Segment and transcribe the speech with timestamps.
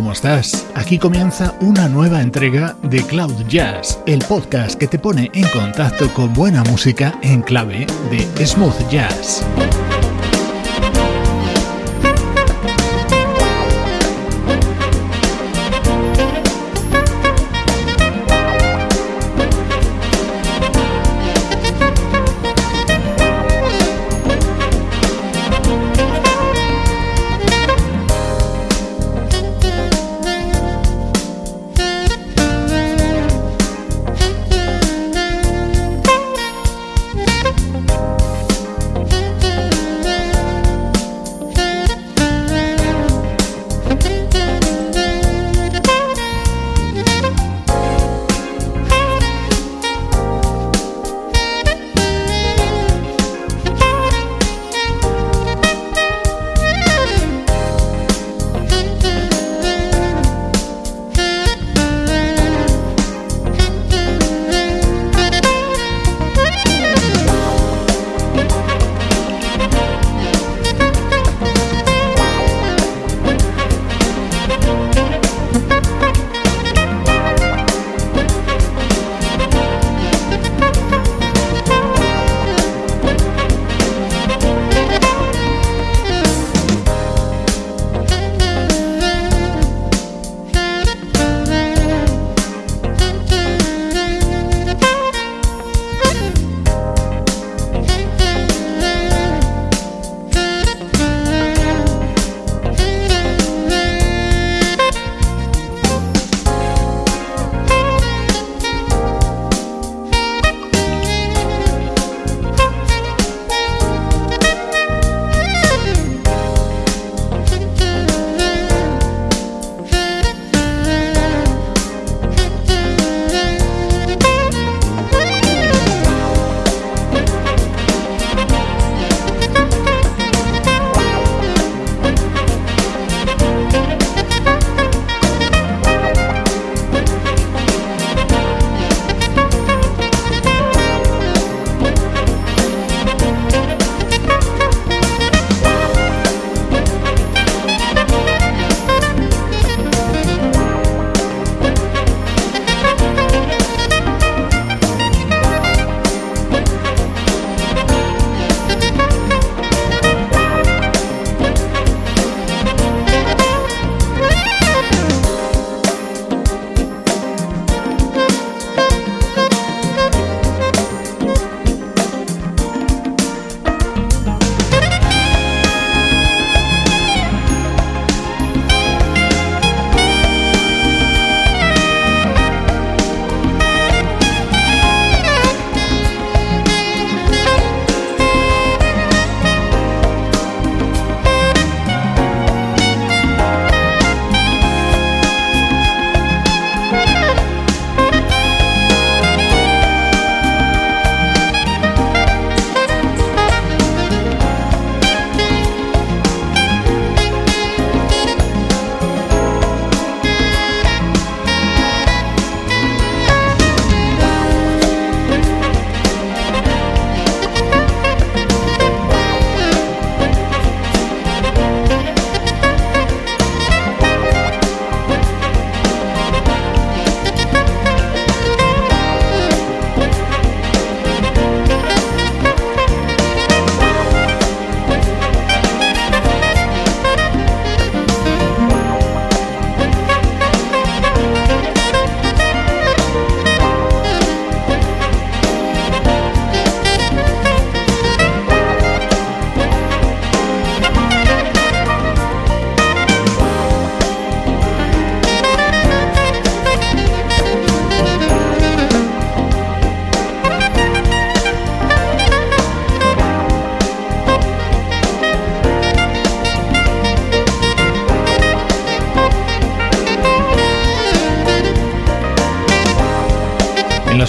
[0.00, 0.66] ¿Cómo estás?
[0.74, 6.08] Aquí comienza una nueva entrega de Cloud Jazz, el podcast que te pone en contacto
[6.14, 9.44] con buena música en clave de smooth jazz.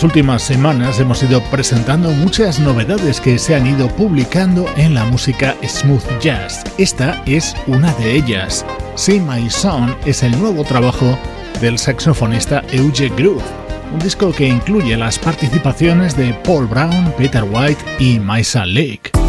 [0.01, 5.05] Las últimas semanas hemos ido presentando muchas novedades que se han ido publicando en la
[5.05, 6.63] música smooth jazz.
[6.79, 8.65] Esta es una de ellas.
[8.95, 11.15] See My Son es el nuevo trabajo
[11.61, 13.43] del saxofonista Euge Groove,
[13.93, 19.20] un disco que incluye las participaciones de Paul Brown, Peter White y Maisa Lake.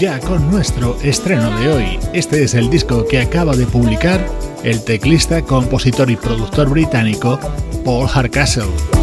[0.00, 1.98] Ya con nuestro estreno de hoy.
[2.14, 4.26] Este es el disco que acaba de publicar
[4.64, 7.38] el teclista, compositor y productor británico
[7.84, 8.99] Paul Hardcastle.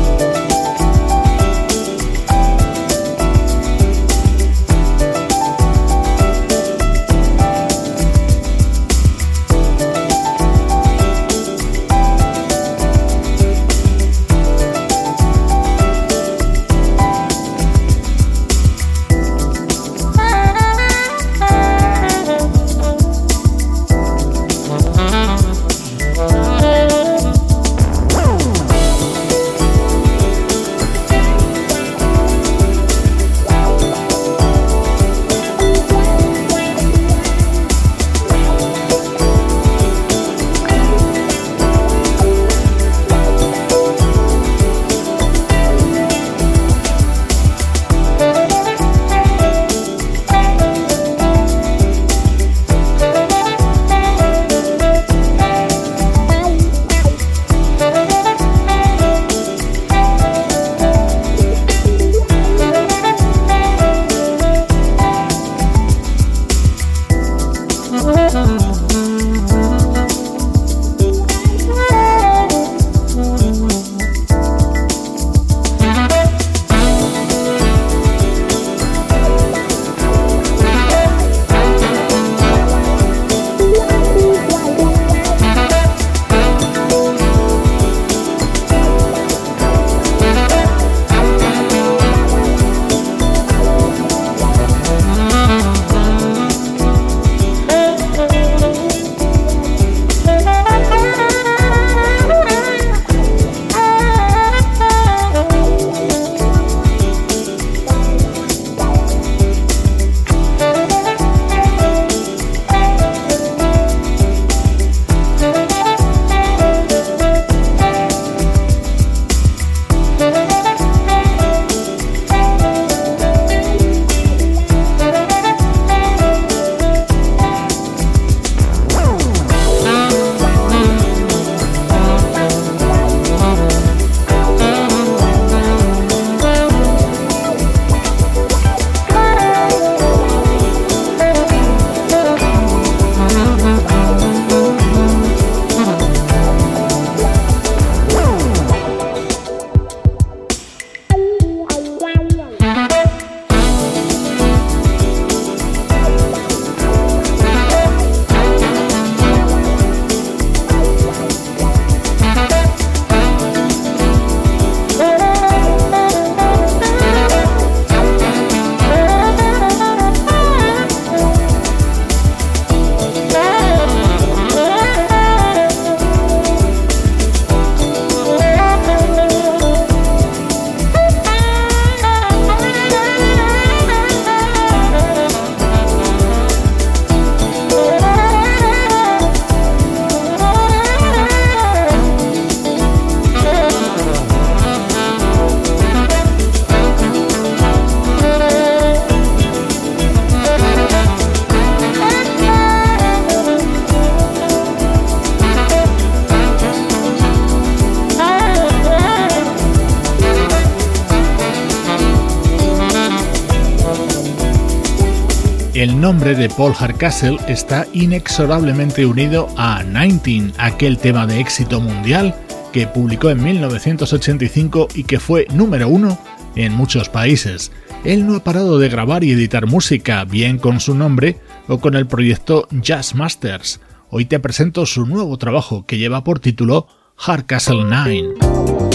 [216.07, 222.33] Nombre de Paul Hardcastle está inexorablemente unido a 19, aquel tema de éxito mundial
[222.71, 226.17] que publicó en 1985 y que fue número uno
[226.55, 227.73] en muchos países.
[228.05, 231.93] Él no ha parado de grabar y editar música, bien con su nombre o con
[231.93, 233.81] el proyecto Jazz Masters.
[234.09, 236.87] Hoy te presento su nuevo trabajo que lleva por título
[237.17, 238.86] Hardcastle 9.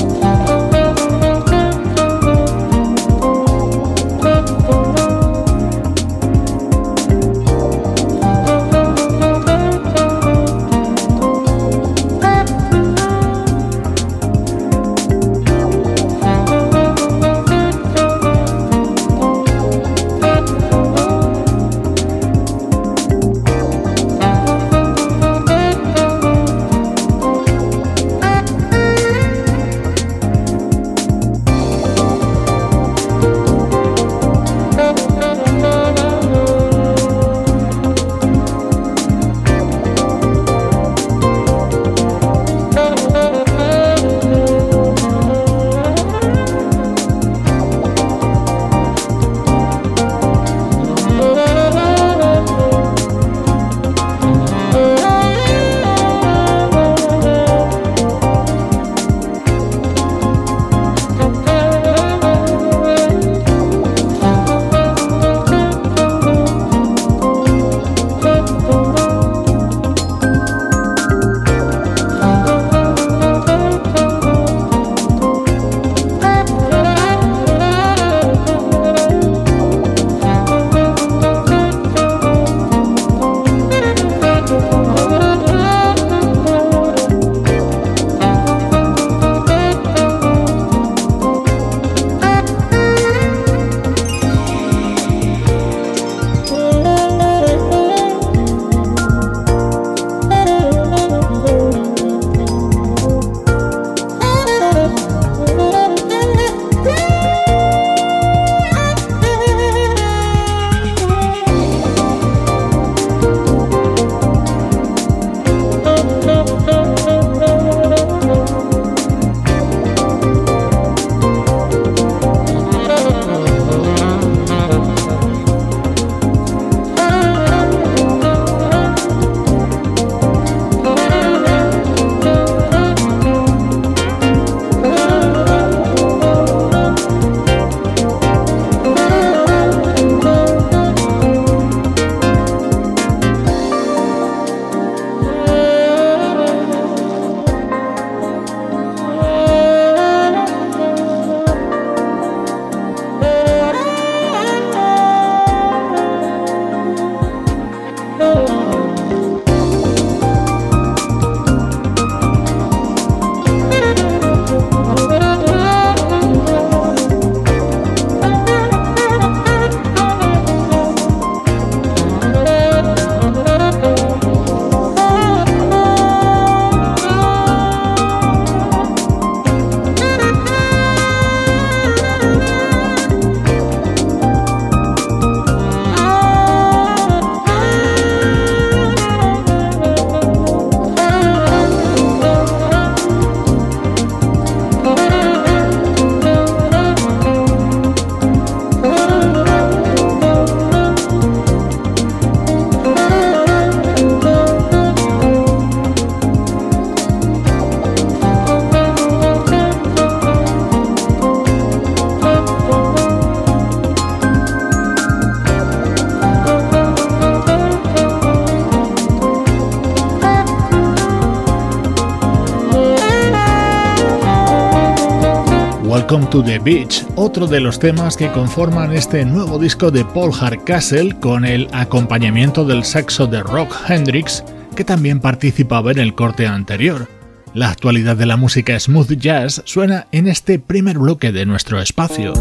[226.33, 231.21] To the Beach, otro de los temas que conforman este nuevo disco de Paul Hardcastle
[231.21, 234.43] con el acompañamiento del saxo de Rock Hendrix,
[234.75, 237.07] que también participaba en el corte anterior.
[237.53, 242.33] La actualidad de la música smooth jazz suena en este primer bloque de nuestro espacio.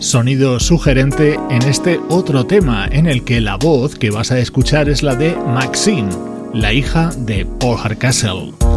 [0.00, 4.88] sonido sugerente en este otro tema en el que la voz que vas a escuchar
[4.88, 6.08] es la de Maxine,
[6.52, 8.67] la hija de Paul Hardcastle.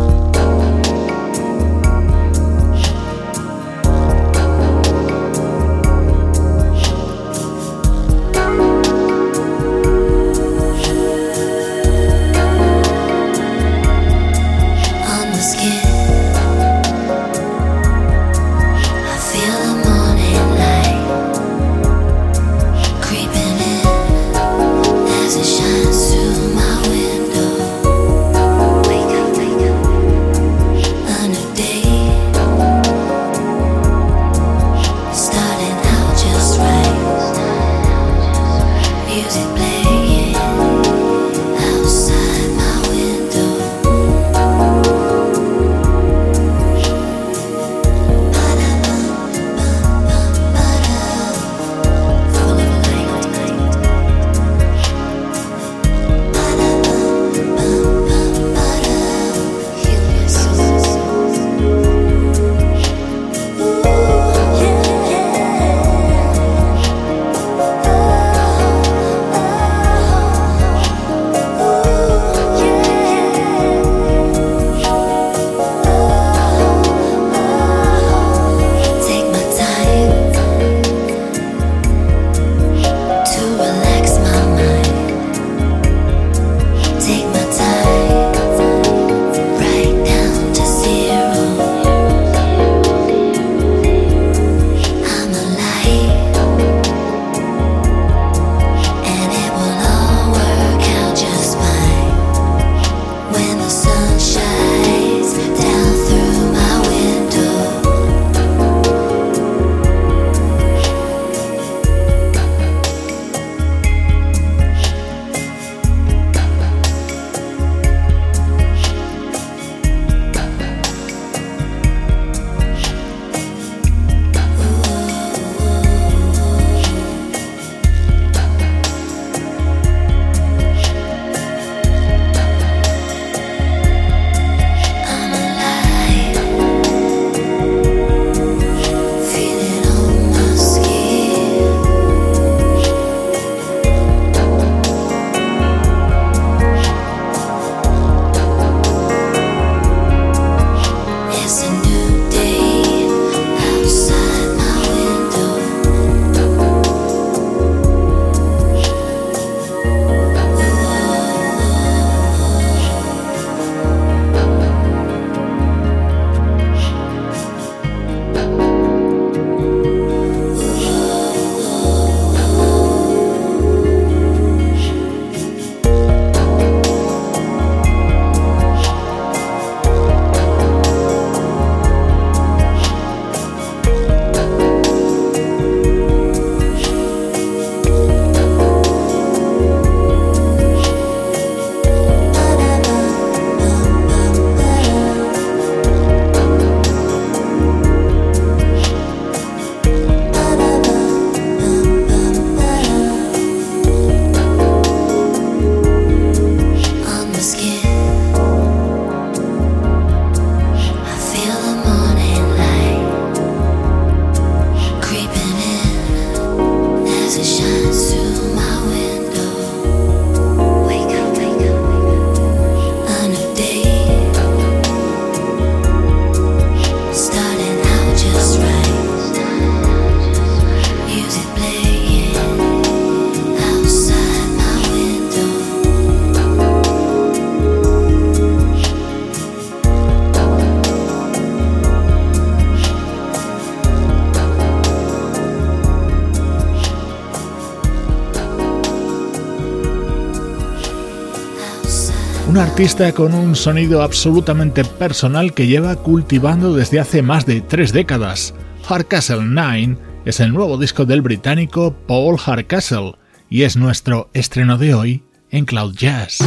[252.71, 258.53] Artista con un sonido absolutamente personal que lleva cultivando desde hace más de tres décadas.
[258.87, 263.15] Hardcastle 9 es el nuevo disco del británico Paul Hardcastle
[263.49, 266.39] y es nuestro estreno de hoy en Cloud Jazz.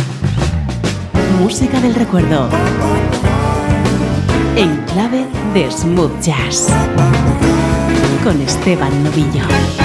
[1.39, 2.49] música del recuerdo.
[4.57, 6.69] En clave de smooth jazz.
[8.25, 9.84] Con Esteban Novillo.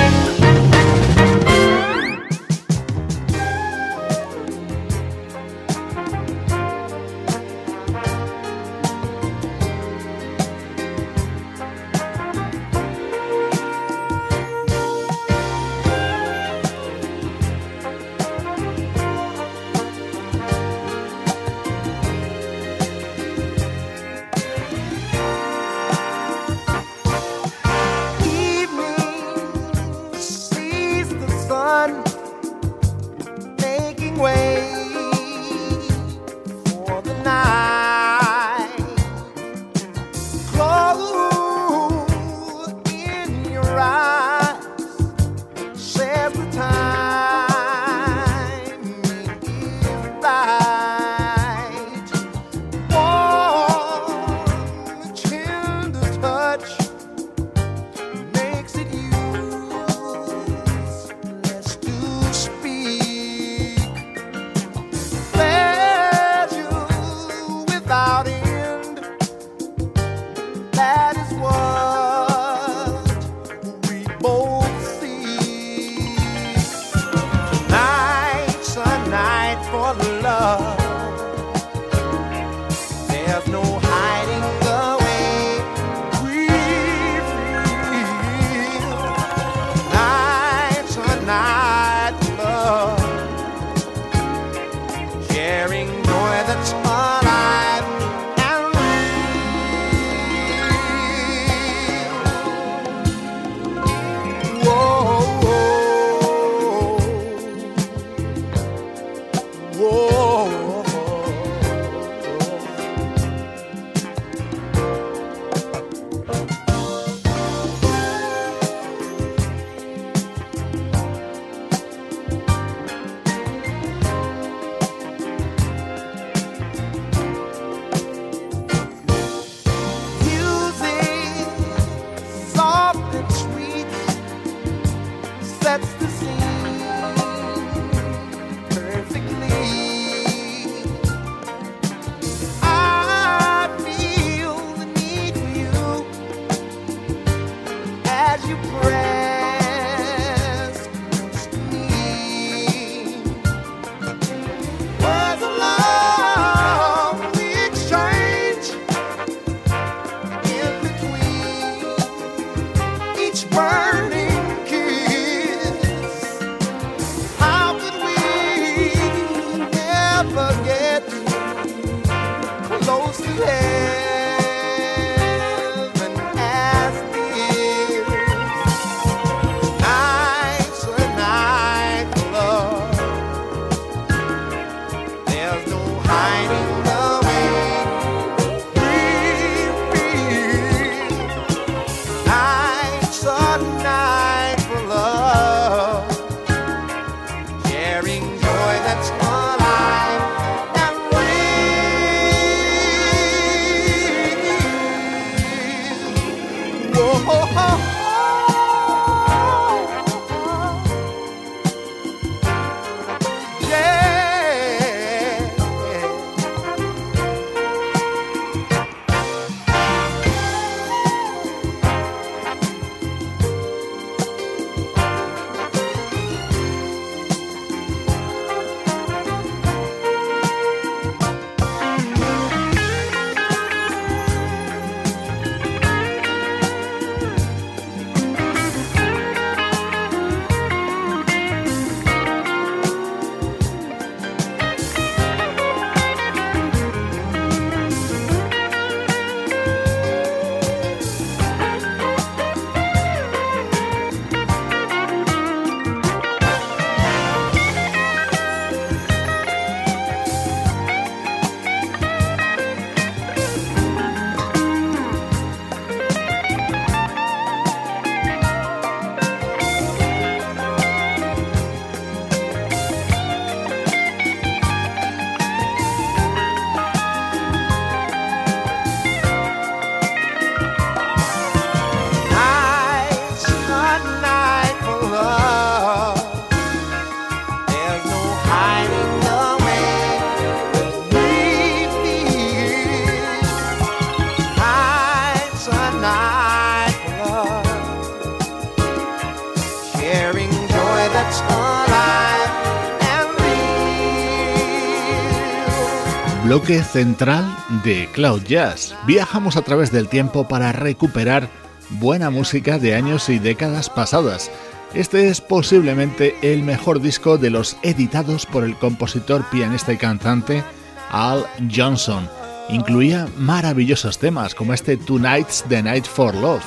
[306.78, 308.94] Central de Cloud Jazz.
[309.08, 311.50] Viajamos a través del tiempo para recuperar
[311.90, 314.52] buena música de años y décadas pasadas.
[314.94, 320.64] Este es posiblemente el mejor disco de los editados por el compositor, pianista y cantante
[321.10, 322.30] Al Johnson.
[322.70, 326.64] Incluía maravillosos temas como este Tonight's the Night for Love,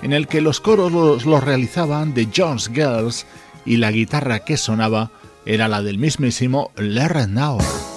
[0.00, 3.26] en el que los coros los, realizaban The Jones Girls
[3.66, 5.10] y la guitarra que sonaba
[5.44, 7.91] era la del mismísimo Larry Nauer.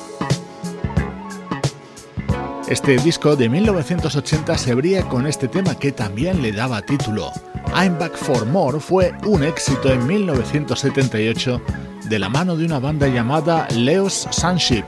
[2.68, 7.32] Este disco de 1980 se abría con este tema que también le daba título.
[7.76, 11.62] I'm Back for More fue un éxito en 1978
[12.10, 14.86] de la mano de una banda llamada Leo's Sunship.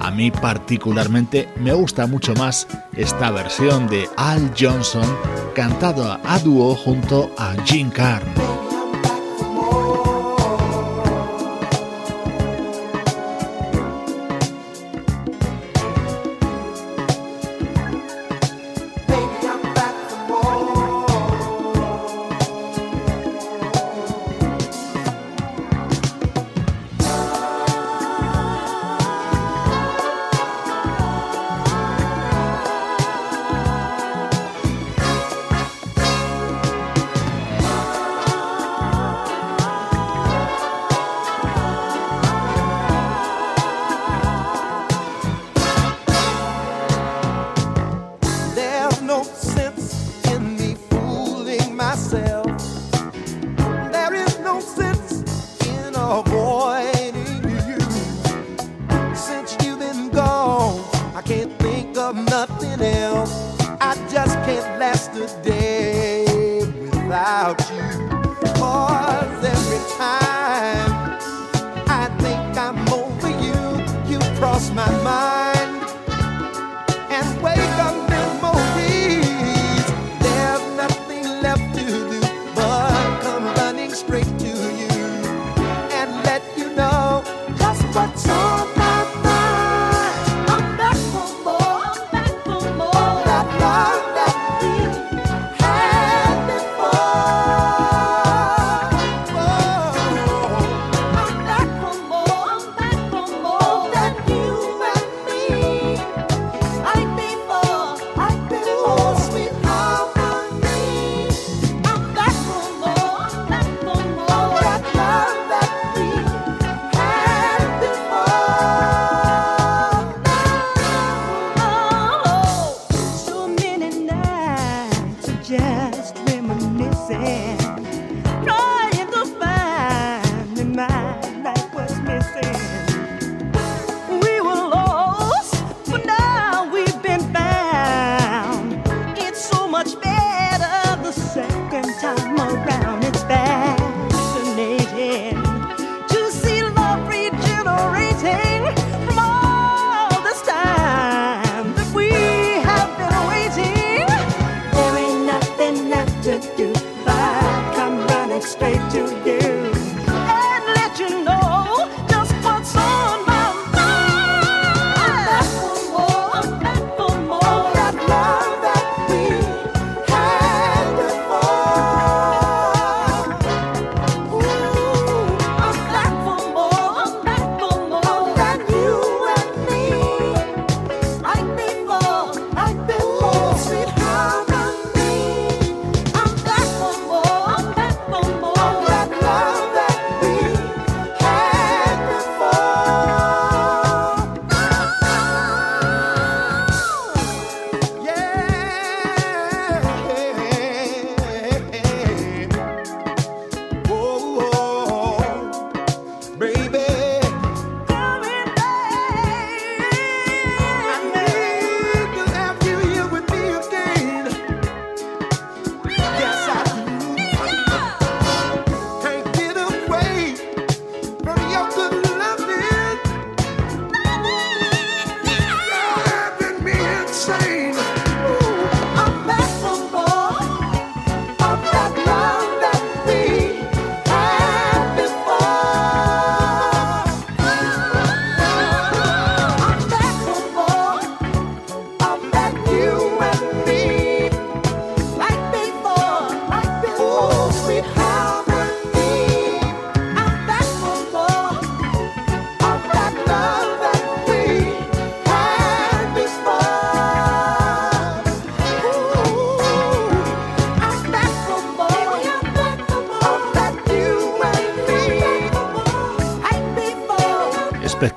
[0.00, 5.06] A mí particularmente me gusta mucho más esta versión de Al Johnson
[5.54, 8.57] cantada a dúo junto a Jim Carn.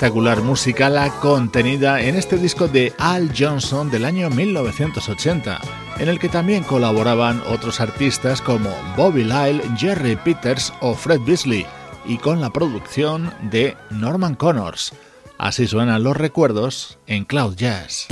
[0.02, 5.62] Espectacular música contenida en este disco de Al Johnson del año 1980,
[6.00, 11.68] en el que también colaboraban otros artistas como Bobby Lyle, Jerry Peters o Fred Beasley,
[12.04, 14.92] y con la producción de Norman Connors.
[15.38, 18.08] Así suenan los recuerdos en Cloud Jazz.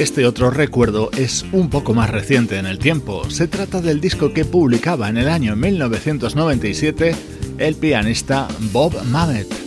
[0.00, 3.28] Este otro recuerdo es un poco más reciente en el tiempo.
[3.28, 7.14] Se trata del disco que publicaba en el año 1997
[7.58, 9.59] el pianista Bob Mamet.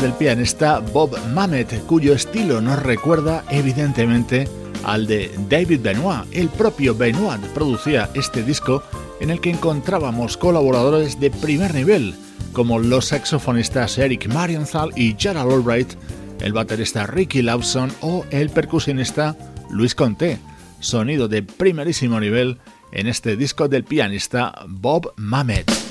[0.00, 4.48] Del pianista Bob Mamet, cuyo estilo nos recuerda evidentemente
[4.82, 6.24] al de David Benoit.
[6.32, 8.82] El propio Benoit producía este disco
[9.20, 12.14] en el que encontrábamos colaboradores de primer nivel,
[12.52, 15.92] como los saxofonistas Eric Marienthal y Gerald Albright,
[16.40, 19.36] el baterista Ricky Lawson o el percusionista
[19.70, 20.38] Luis Conté.
[20.80, 22.58] Sonido de primerísimo nivel
[22.90, 25.83] en este disco del pianista Bob Mamet.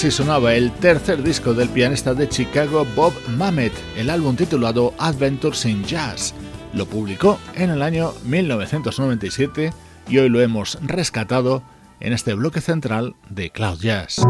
[0.00, 5.66] Así sonaba el tercer disco del pianista de Chicago Bob Mamet, el álbum titulado Adventures
[5.66, 6.32] in Jazz.
[6.72, 9.74] Lo publicó en el año 1997
[10.08, 11.62] y hoy lo hemos rescatado
[12.00, 14.22] en este bloque central de Cloud Jazz.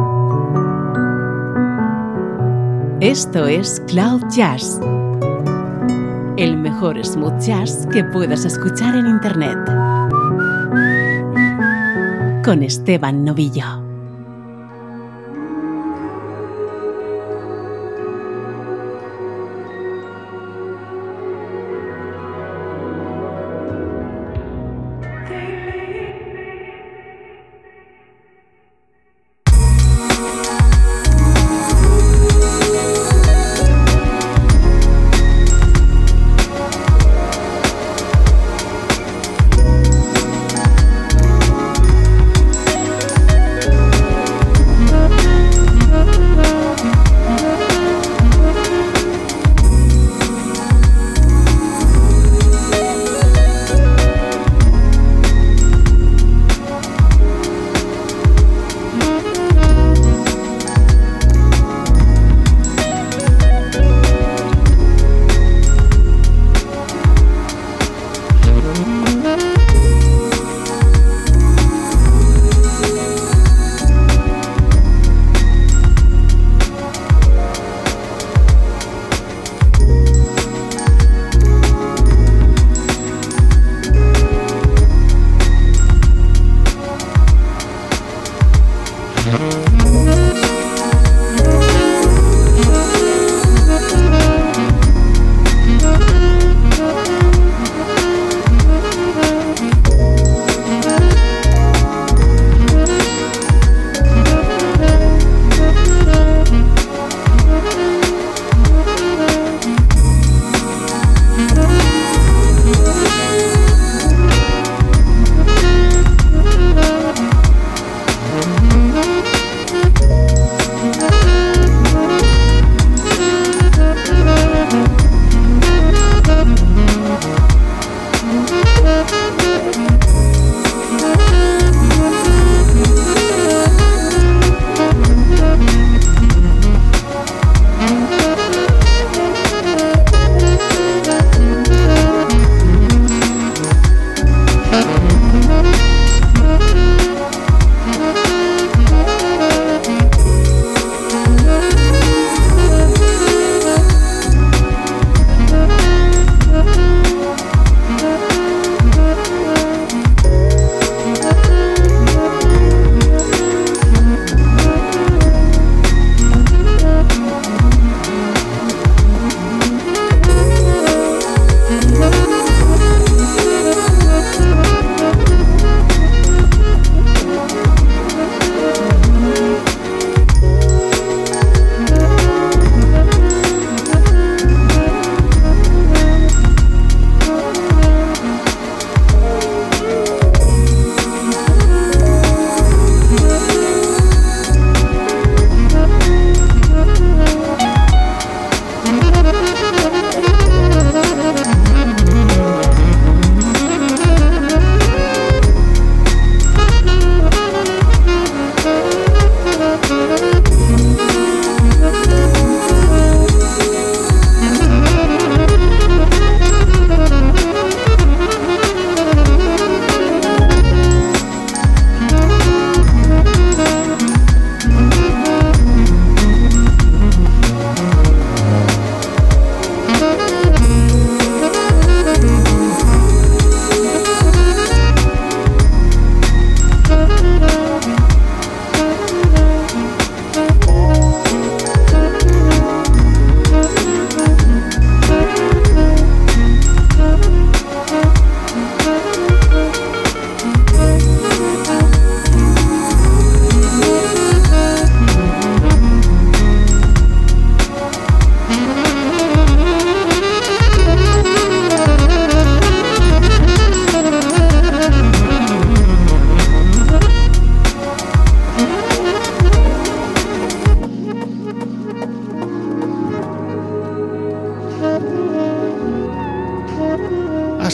[3.01, 4.81] Esto es Cloud Jazz,
[6.37, 9.57] el mejor smooth jazz que puedas escuchar en Internet.
[12.45, 13.80] Con Esteban Novillo.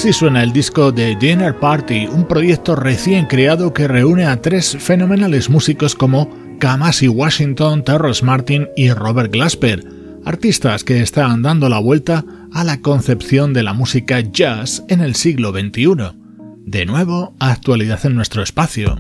[0.07, 4.77] Así suena el disco de Dinner Party, un proyecto recién creado que reúne a tres
[4.79, 6.31] fenomenales músicos como
[6.61, 9.83] Kamasi Washington, Terrence Martin y Robert Glasper,
[10.25, 15.17] artistas que están dando la vuelta a la concepción de la música jazz en el
[15.17, 16.13] siglo XXI.
[16.65, 18.97] De nuevo, actualidad en nuestro espacio.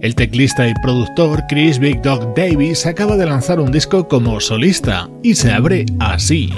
[0.00, 5.10] El teclista y productor Chris Big Dog Davis acaba de lanzar un disco como solista
[5.24, 6.52] y se abre así.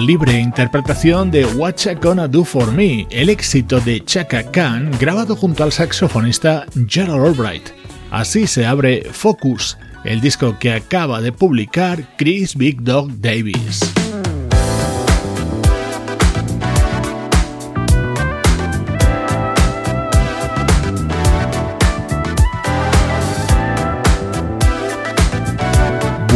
[0.00, 5.36] Libre interpretación de What You Gonna Do For Me, el éxito de Chaka Khan grabado
[5.36, 7.70] junto al saxofonista Gerald Albright.
[8.10, 13.99] Así se abre Focus, el disco que acaba de publicar Chris Big Dog Davis.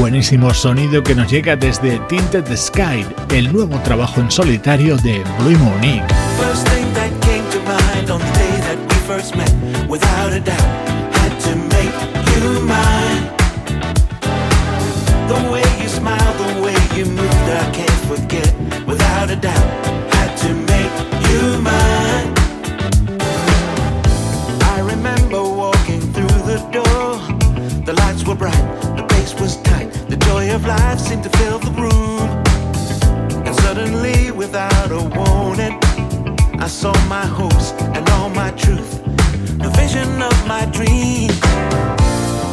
[0.04, 5.56] Buenísimo sonido que nos llega desde Tinted Sky, el nuevo trabajo en solitario de Blue
[5.56, 6.04] Monique.
[8.10, 8.44] On the
[29.40, 29.63] that
[30.54, 32.28] of life seemed to fill the room.
[33.44, 35.78] And suddenly, without a warning,
[36.60, 39.02] I saw my hopes and all my truth,
[39.58, 41.30] the vision of my dream,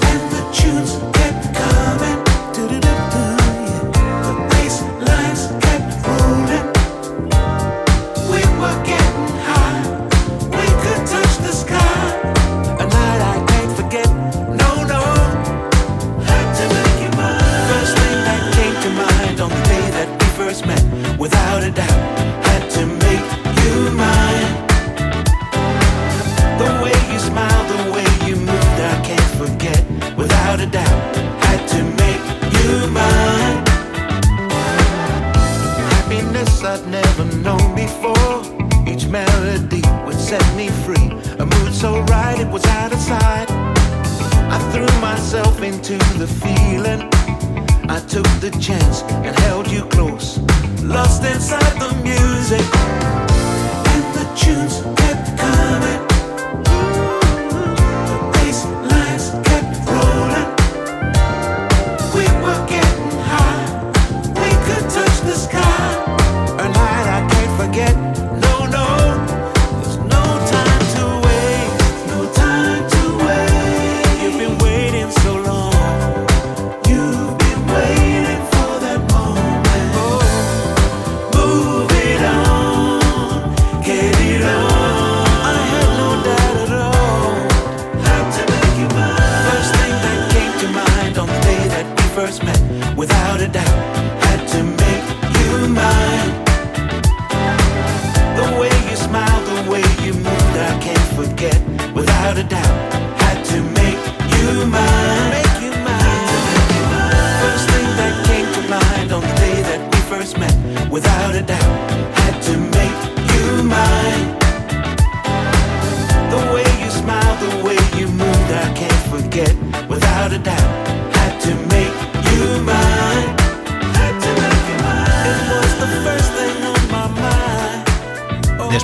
[0.10, 1.21] and the tunes.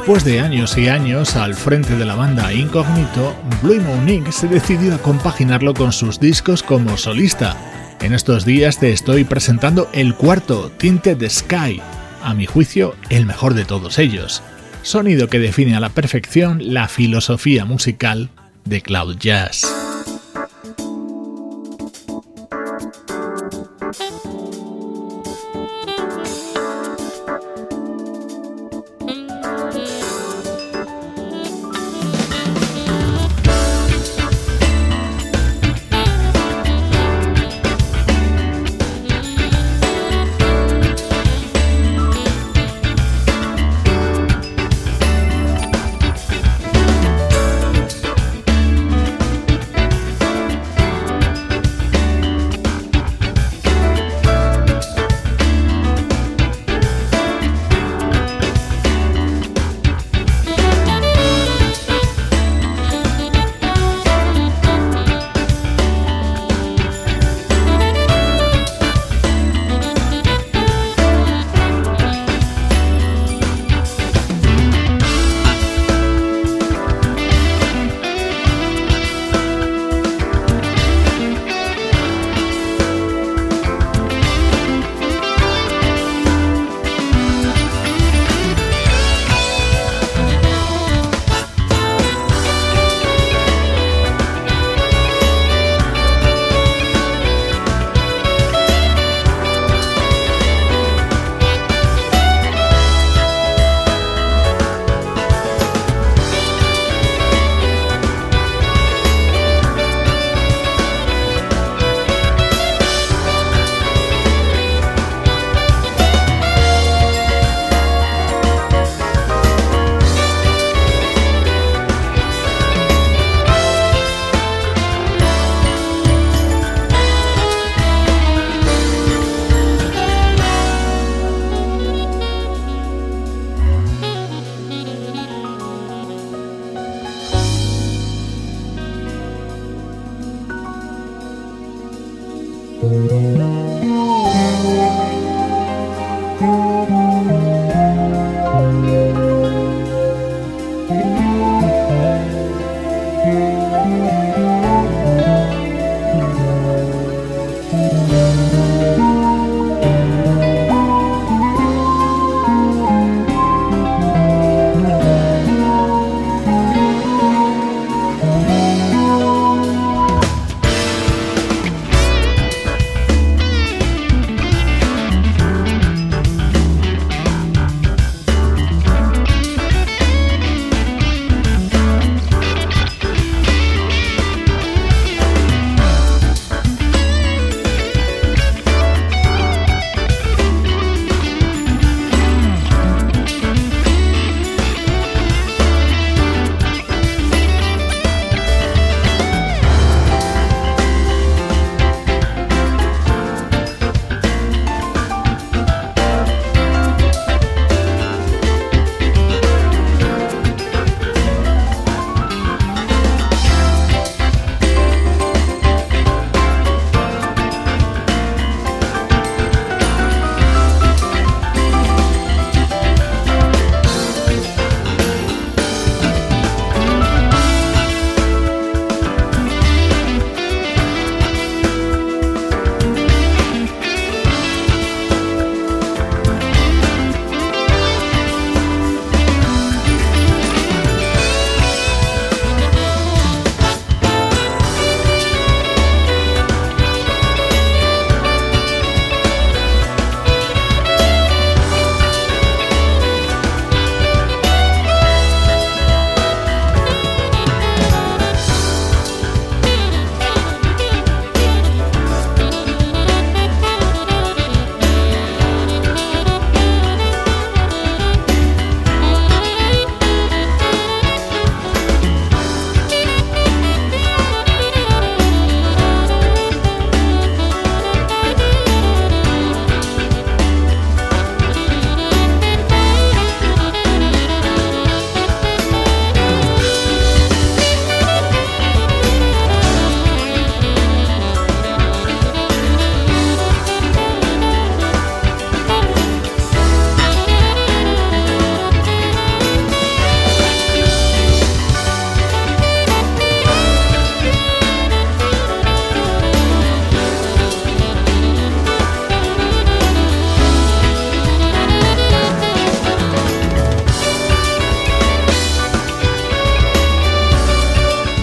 [0.07, 4.95] Después de años y años al frente de la banda Incognito, Blue Monique se decidió
[4.95, 7.57] a compaginarlo con sus discos como solista.
[7.99, 11.81] En estos días te estoy presentando el cuarto, Tinted Sky,
[12.23, 14.41] a mi juicio el mejor de todos ellos.
[14.81, 18.29] Sonido que define a la perfección la filosofía musical
[18.63, 19.86] de Cloud Jazz.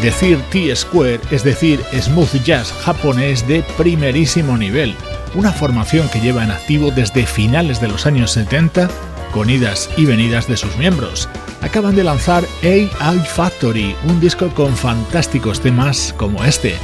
[0.05, 4.95] Decir T-Square es decir smooth jazz japonés de primerísimo nivel,
[5.35, 8.91] una formación que lleva en activo desde finales de los años 70
[9.33, 11.27] con idas y venidas de sus miembros.
[11.63, 16.75] Acaban de lanzar AI Factory, un disco con fantásticos temas como este.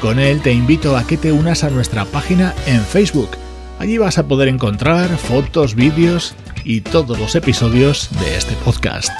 [0.00, 3.30] Con él te invito a que te unas a nuestra página en Facebook.
[3.78, 9.12] Allí vas a poder encontrar fotos, vídeos y todos los episodios de este podcast.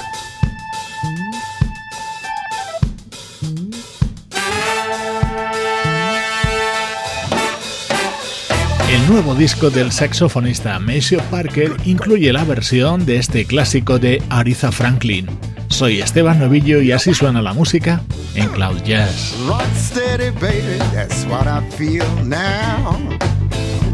[9.08, 15.26] Nuevo disco del saxofonista Maceo Parker incluye la versión de este clásico de Aretha Franklin.
[15.68, 18.00] Soy Esteban Novillo y así suena la música
[18.34, 19.34] en Cloud Jazz.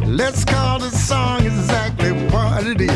[0.06, 2.90] Let's call the song exactly what it is.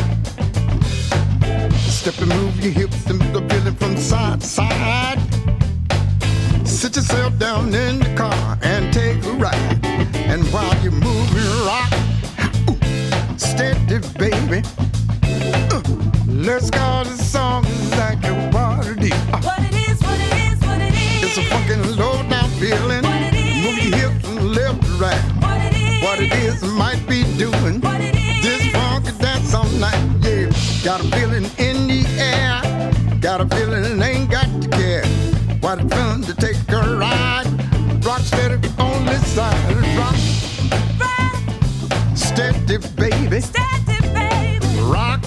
[1.89, 5.19] Step and move your hips and the feeling from side to side.
[6.65, 9.79] Sit yourself down in the car and take a ride.
[10.27, 12.04] And while you're moving, rock
[13.39, 14.61] steady, baby.
[15.71, 15.81] Uh,
[16.27, 19.11] let's call the song exactly what it is.
[19.33, 21.23] Uh, what it is, what it is, what it is.
[21.23, 23.03] It's a fucking low down feeling.
[23.63, 25.23] Move your hips from left to right.
[25.41, 27.81] What it is, what it is might be doing.
[27.81, 28.43] What it is.
[28.43, 30.49] This funky dance all night, yeah.
[30.83, 33.19] Got a feeling in the air.
[33.19, 35.05] Got a feeling ain't got to care.
[35.59, 37.47] What a fun to take a ride.
[38.05, 39.97] Rock steady on this side.
[39.97, 40.34] Rock
[42.69, 43.41] it, baby.
[43.41, 44.81] Start it, baby.
[44.81, 45.21] Rock